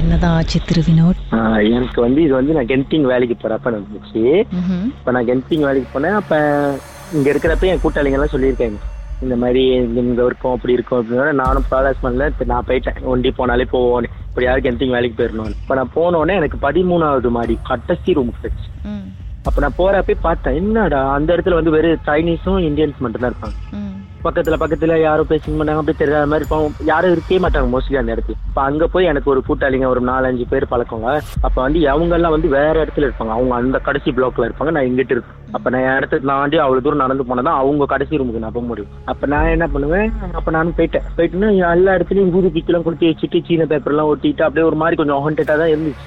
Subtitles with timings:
[0.00, 1.20] என்னதான் ஆச்சு திரு வினோத்?
[1.76, 4.22] எனக்கு வந்து இது வந்து நான் கென்டிங் வேலைக்கு போறப்ப நடந்துச்சு.
[4.98, 6.16] இப்போ நான் கென்டிங் வேலைக்கு போனேன்.
[6.20, 6.34] அப்ப
[7.16, 8.80] இங்க இருக்கிறப்ப என் கூட்டாளிங்க எல்லாம் சொல்லியிருக்காங்க.
[9.24, 9.62] இந்த மாதிரி
[10.02, 12.28] இங்க இருக்கும் அப்படி இருக்கும் அப்படின்னு நானும் ப்ராடக்ட் பண்ணல.
[12.52, 13.00] நான் போயிட்டேன்.
[13.12, 18.16] ஒண்டி போனாலே போவோம் இப்படி யாரும் கென்டிங் வேலைக்கு போயிடணும் இப்போ நான் போனோடனே எனக்கு பதிமூணாவது மாடி கடைசி
[18.18, 18.68] ரூம் கிடைச்சு.
[19.48, 23.56] அப்ப நான் போறப்ப பார்த்தேன் என்னடா அந்த இடத்துல வந்து வெறும் சைனீஸும் இந்தியன்ஸ் மட்டும் தான் இருப்பாங்க.
[24.24, 28.36] பக்கத்துல பக்கத்துல யாரும் பேசிக்க மாட்டாங்க அப்படி தெரியாத மாதிரி இருப்போம் யாரும் இருக்கவே மாட்டாங்க மோஸ்ட்லி அந்த இடத்துல.
[28.48, 31.12] இப்ப அங்க போய் எனக்கு ஒரு கூட்டாளிங்க ஒரு நாலஞ்சு பேர் பழக்கங்க.
[31.46, 33.34] அப்ப வந்து அவங்க எல்லாம் வந்து வேற இடத்துல இருப்பாங்க.
[33.36, 35.38] அவங்க அந்த கடைசி பிளாக்ல இருப்பாங்க நான் இங்கிட்டு இருப்பேன்.
[35.56, 38.92] அப்ப நான் என் இடத்துக்கு தாண்டி அவ்வளவு தூரம் நடந்து போனதான் அவங்க கடைசி ரூமுக்கு நான் போக முடியும்.
[39.12, 40.12] அப்ப நான் என்ன பண்ணுவேன்?
[40.40, 41.08] அப்ப நானும் போயிட்டேன்.
[41.16, 45.24] போயிட்டுன்னா எல்லா இடத்துலயும் ஊது பிக்கெல்லாம் கொடுத்து வச்சுட்டு சீன பேப்பர் எல்லாம் ஒட்டிட்டு அப்படியே ஒரு மாதிரி கொஞ்சம்
[45.26, 46.06] ஹாண்டடா தான் இருந்துச்சு.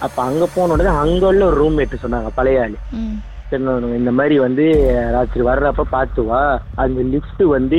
[0.00, 2.76] அப்ப அங்க போன உடனே அங்க உள்ள ஒரு ரூம்மேட் சொன்னாங்க பழைய ஆளு.
[3.96, 4.64] இந்த மாதிரி வந்து
[5.12, 6.60] ராத்திரி வர்றப்ப பார்த்து வா.
[6.74, 7.78] அந்த லிஃப்ட் வந்து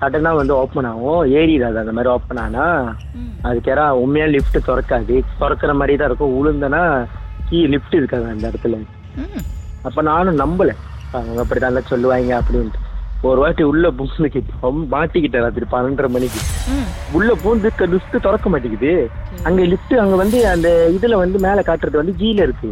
[0.00, 1.32] சடனா வந்து ஓப்பன் ஆகும்.
[1.32, 2.94] ஏறிடாது அந்த மாதிரி ஓப்பன் ஆனா.
[3.12, 3.46] ம்.
[3.46, 5.22] அதுக்கேரா உண்மையா லிஃப்ட் திறக்காது.
[5.38, 6.34] திறக்கிற மாதிரி தான் இருக்கும்.
[6.38, 7.04] உளுந்தனா
[7.48, 8.84] கீ லிஃப்ட் இருக்காது அந்த இடத்துல.
[9.82, 10.70] அப்ப நானும் நம்பல.
[11.12, 12.82] அவங்க அப்படிதான் சொல்லுவாங்க அப்படின்ட்டு.
[13.28, 16.40] ஒரு வாட்டி உள்ள பூந்துக்கிட்டு மாட்டிக்கிட்டேன் ராத்திரி பன்னெண்டரை மணிக்கு.
[17.18, 18.92] உள்ள பூந்து லிஃப்ட் திறக்க மாட்டேங்குது.
[19.48, 22.70] அங்க லிஃப்ட் அங்க வந்து அந்த இதுல வந்து மேல காட்டுறது வந்து ஜீல இருக்கு.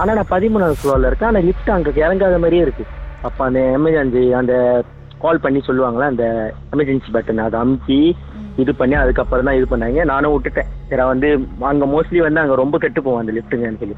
[0.00, 1.30] ஆனா நான் பதிமூணாவது ஃப்ளோர்ல இருக்கேன்.
[1.32, 2.86] ஆனா லிஃப்ட் அங்க இறங்காத மாதிரியே இருக்கு.
[3.28, 4.54] அப்ப அந்த எமர்ஜென்சி அந்த
[5.24, 6.24] கால் பண்ணி சொல்லுவாங்களா அந்த
[6.74, 8.00] எமர்ஜென்சி பட்டன் அதை அமுத்தி
[8.62, 10.02] இது பண்ணி அதுக்கப்புறம் தான் இது பண்ணாங்க.
[10.12, 10.68] நானும் விட்டுட்டேன்.
[10.90, 11.28] சரி வந்து
[11.70, 13.96] அங்க மோஸ்ட்லி வந்து அங்க ரொம்ப கெட்டு போவோம் அந்த லிஃப்ட்டுங்கன்னு சொல்லி.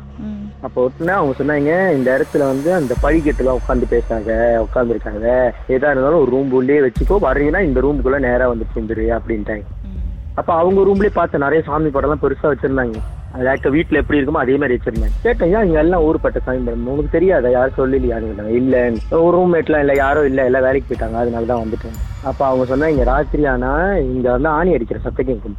[0.66, 5.26] அப்போ விட்டுனா அவங்க சொன்னாங்க இந்த இடத்துல வந்து அந்த படிக்கட்டுல உட்காந்து பேசாத உட்காந்துருக்காங்க
[5.74, 9.64] எதா இருந்தாலும் ஒரு ரூம் உள்ளே வச்சுக்கோ வர்றீங்கன்னா இந்த ரூமுக்குள்ள நேரா வந்து சேர்ந்துரு அப்படின்ட்டாங்க.
[10.34, 12.98] அப்ப அவங்க ரூம்லயே பார்த்த நிறைய சாமி படம்லாம் பெருசா வச்சிருந்தாங்க.
[13.36, 16.86] அது ஆக்ட வீட்டுல எப்படி இருக்குமோ அதே மாதிரி வச்சிருந்தாங்க கேட்டேன் ஏன் இங்க எல்லாம் ஊருப்பட்ட சாமி படம்?
[16.92, 17.48] உனக்கு தெரியாதா?
[17.56, 18.76] யாரும் சொல்லலையான்னு இல்ல
[19.26, 21.18] ஒரு ரூம்மேட்லாம் இல்ல யாரும் இல்ல எல்லாம் வேலைக்கு போயிட்டாங்க.
[21.22, 21.98] அதனால தான் வந்துட்டேன்.
[22.30, 23.72] அப்ப அவங்க சொன்னா இங்க ராத்திரி ஆனா
[24.14, 25.58] இங்க வந்து ஆணி அடிக்கிற சத்தம் கேட்கும்.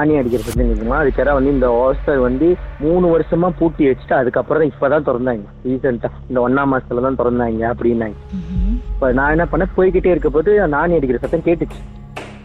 [0.00, 0.98] ஆணி அடிக்கிற சத்தம் கேட்குமா?
[1.02, 2.48] அதுக்காக வந்து இந்த ஹாஸ்டல் வந்து
[2.84, 5.46] மூணு வருஷமா பூட்டி வச்சுட்டு அதுக்கப்புறம் தான் இப்பதான் திறந்தாங்க.
[5.68, 8.18] ரீசெண்டா இந்த ஒன்னாம் மாசத்துல தான் திறந்தாங்க அப்படின்னாங்க.
[8.92, 9.74] இப்போ நான் என்ன பண்ணேன்?
[9.78, 11.80] போய்கிட்டே இருக்க போது நாணி அடிக்கிற சத்தம் கேட்டுச்சு.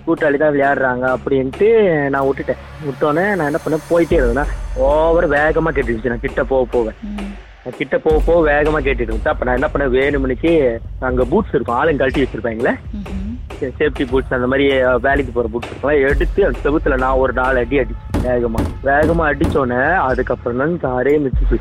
[0.06, 1.70] கூட்டாளி தான் விளையாடுறாங்க அப்படின்ட்டு
[2.14, 2.62] நான் விட்டுட்டேன்.
[2.88, 3.88] விட்டோன்னே நான் என்ன பண்ணேன்?
[3.92, 4.52] போயிட்டே இருந்தேன்.
[4.90, 6.98] ஓவர் வேகமா கேட்டுருச்சு நான் கிட்ட போக போவேன்.
[7.64, 9.94] நான் கிட்ட போக போக வேகமா கேட்டுட்டு இருந்துச்சு அப்ப நான் என்ன பண்ணேன்?
[9.98, 10.52] வேணுமணிக்கு
[11.10, 11.78] அங்க பூட்ஸ் இருக்கும்.
[11.80, 12.74] ஆளுங்க கழட்டி வச்சிருப்பாங்களே.
[13.80, 14.66] சேஃப்டி பூட்ஸ் அந்த மாதிரி
[15.06, 18.24] வேலைக்கு போற பூட்ஸ் இருக்கும் எடுத்து அந்த செவுத்துல நான் ஒரு நாலு அடி அடிச்சேன்.
[18.28, 18.62] வேகமா.
[18.88, 21.60] வேகமா அடிச்சோன்னே அதுக்கப்புறம் தான் காரே மிச்சு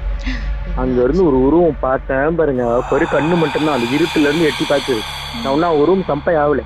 [0.83, 2.65] அங்க இருந்து ஒரு உருவம் பார்த்தேன் பாருங்க.
[2.95, 3.77] ஒரு கண்ணு மட்டும்தான்.
[3.77, 4.95] அந்த இருட்டுல இருந்து எட்டி பார்த்து
[5.43, 6.63] நான் ஒன்னும் ஒரு சம்பை ஆகல.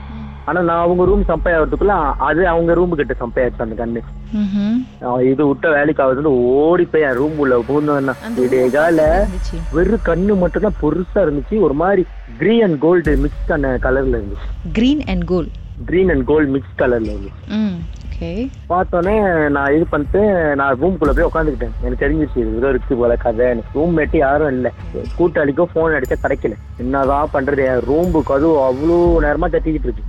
[0.48, 1.94] ஆனா நான் அவங்க ரூம் சம்பை ஆகிறதுக்குள்ள
[2.28, 4.03] அது அவங்க ரூம் கிட்ட சம்பை ஆயிடுச்சு அந்த கண்ணு.
[5.31, 7.60] இது விட்ட வேலைக்கு ஆகுதுன்னு ஓடி போய் என் ரூம் உள்ள
[8.28, 9.58] அந்த விடைகால இருந்துச்சு.
[9.76, 11.56] வெறும் கண்ணு மட்டும் தான் பெருசா இருந்துச்சு.
[11.69, 12.04] ஒரு மாதிரி
[12.41, 14.50] கிரீன் அண்ட் கோல்டு மிக்ஸ் ஆன கலர்ல இருந்துச்சு.
[14.78, 15.54] Green and gold
[15.88, 17.44] green and gold mix கலர்ல இருந்துச்சு.
[18.19, 18.31] ஓகே
[18.71, 19.12] பார்த்தோன்னே
[19.56, 20.21] நான் இது பண்ணிட்டு
[20.59, 23.47] நான் ரூம்குள்ள போய் உட்காந்துக்கிட்டேன் எனக்கு தெரிஞ்சிருச்சு இது ஏதோ இருக்கு போல கதை.
[23.75, 24.71] ரூம் மேட்டு யாரும் இல்லை.
[25.19, 26.55] கூட்டாளிக்கோ ஃபோன் அடிச்சா கிடைக்கல.
[26.79, 27.62] என்னதான் பண்றது?
[27.69, 28.97] என் ரூம்பு கதவு அவ்வளோ
[29.27, 30.05] நேரமா தட்டிக்கிட்டு இருக்கு.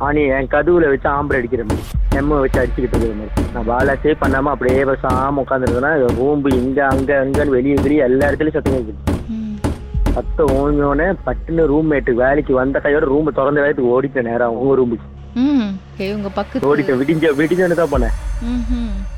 [0.00, 1.84] ஆனி என் கதவுல வச்சு ஆம்பரை அடிக்கிற மாதிரி
[2.18, 3.46] எம்ம வச்சு அடிச்சுக்கிட்டு இருக்கிற மாதிரி.
[3.54, 8.58] நான் பாலா சேவ் பண்ணாம அப்படியே பேசாம உட்காந்துருந்தேன்னா ரூம்பு இங்க அங்க அங்கன்னு வெளியே வெளியே எல்லா இடத்துலயும்
[8.58, 8.92] சத்தம்
[9.32, 9.56] ம்.
[10.12, 15.14] சத்தம் ஓஞ்சோடனே பட்டுன்னு ரூம் மேட்டு வேலைக்கு வந்த கையோட ரூம் திறந்த வேலைக்கு ஓடிட்டேன் நேரம் உங்க ரூமுக்கு
[15.96, 18.14] ஓகே உங்க பக்கத்து ஓடிட்டேன் விடிஞ்ச விடிஞ்சோன்னு தான் போனேன்.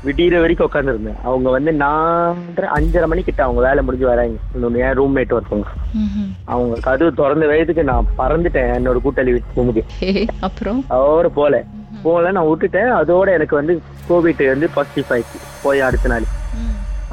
[0.05, 4.37] விடிகிற வரைக்கும் உட்காந்துருந்தேன் அவங்க வந்து நாலரை அஞ்சரை மணிக்கிட்ட அவங்க வேலை முடிஞ்சு வராங்க.
[4.53, 5.67] இன்னொன்று என் ரூம்மேட் ஒருத்தவங்க.
[6.45, 9.83] அவங்க கதவு திறந்த வயதுக்கு நான் பறந்துட்டேன் என்னோட கூட்டாளி வீட்டு ஓகே
[10.39, 10.81] அப்புறம்?
[10.87, 11.63] அவரை போல.
[12.03, 12.91] போல நான் விட்டுட்டேன்.
[13.01, 13.75] அதோட எனக்கு வந்து
[14.09, 15.39] கோவிட் வந்து பாசிட்டிவ் ஆயிடுச்சு.
[15.63, 16.27] போய் அடுத்த நாள்.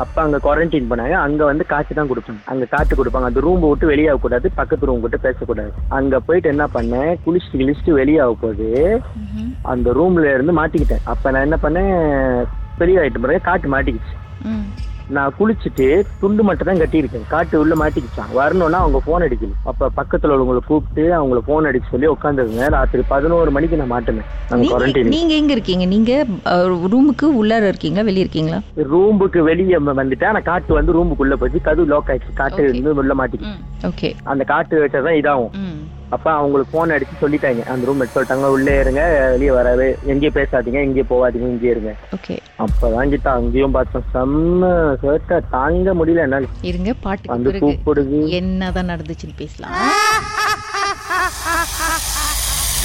[0.02, 1.16] அப்ப அங்க குவாரண்டைன் பண்ணாங்க.
[1.26, 3.28] அங்க வந்து காற்று தான் கொடுப்பாங்க அங்க காற்று கொடுப்பாங்க.
[3.30, 4.46] அந்த ரூம் விட்டு வெளியே கூடாது.
[4.60, 5.72] பக்கத்து ரூம் விட்டு பேசக்கூடாது.
[5.98, 7.12] அங்க போயிட்டு என்ன பண்ணேன்?
[7.26, 8.68] குளிச்சுட்டு கிழிச்சிட்டு வெளியே ஆக போது.
[9.74, 11.06] அந்த ரூம்ல இருந்து மாட்டிக்கிட்டேன்.
[11.14, 11.94] அப்ப நான் என்ன பண்ணேன்?
[12.82, 14.14] வெளியே ஆயிட்டு பிறகு காட்டு மாட்டிக்கிச்சு.
[15.14, 15.86] நான் குளிச்சுட்டு
[16.20, 17.26] துண்டு மட்டும் தான் கட்டியிருக்கேன்.
[17.32, 18.30] காட்டு உள்ள மாட்டிக்கிச்சான்.
[18.38, 23.50] வரணும்னா அவங்க ஃபோன் அடிக்கல அப்ப பக்கத்துல உள்ளவங்களை கூப்பிட்டு அவங்கள ஃபோன் அடிக்க சொல்லி உட்காந்துருங்க ராத்திரி பதினோரு
[23.56, 24.28] மணிக்கு நான் மாட்டினேன்.
[24.50, 25.86] நாங்க நீங்க குவாரண்டைன் நீங்க எங்க இருக்கீங்க?
[25.94, 26.12] நீங்க
[26.94, 28.06] ரூமுக்கு உள்ளார இருக்கீங்களா?
[28.10, 28.60] வெளிய இருக்கீங்களா?
[28.94, 30.30] ரூமுக்கு வெளியே வந்துட்டேன்.
[30.32, 31.60] ஆனா காட்டு வந்து ரூமுக்குள்ள போச்சு.
[31.68, 32.38] கதவு லாக் ஆயிடுச்சு.
[32.42, 32.62] காட்டு.
[32.68, 33.62] இருந்து உள்ள மாட்டிக்கிச்சு.
[33.90, 35.52] ஓகே அந்த காட்டு வச்சாதான் இதாகும்.
[36.08, 37.62] அப்ப அவங்களுக்கு ஃபோன் அடிச்சு சொல்லிட்டாங்க.
[37.64, 39.98] அந்த ரூம் சொல்லிட்டாங்க உள்ளே இருங்க வெளியே வராது.
[40.04, 41.94] எங்கேயும் பேசாதீங்க எங்கேயும் போகாதீங்க இங்கே இருங்க.
[42.16, 42.38] ஓகே.
[42.58, 44.04] அப்பதான் கிட்ட அங்கேயும் பார்த்தோம்.
[44.14, 44.64] செம்ம
[45.02, 46.44] சேட்டை தாங்க முடியல என்னால.
[46.60, 48.28] இருங்க பாட்டுக்கு வந்து கூப்பிடுது.
[48.28, 49.72] என்னதான் நடந்துச்சுன்னு பேசலாம்.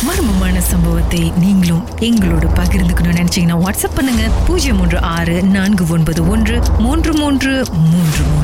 [0.06, 4.24] மர்மமான சம்பவத்தை நீங்களும் எங்களோடு பகிர்ந்துக்கணும்னு நினைச்சீங்கன்னா வாட்ஸ்அப் பண்ணுங்க.
[4.48, 8.31] பூஜ்ஜியம் மூன்று ஆறு நான்கு ஒன்பது ஒன்று மூன்று மூன்று மூன்று.